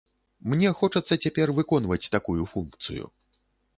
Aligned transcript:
Мне 0.53 0.71
хочацца 0.79 1.19
цяпер 1.27 1.47
выконваць 1.59 2.11
такую 2.17 2.43
функцыю. 2.55 3.05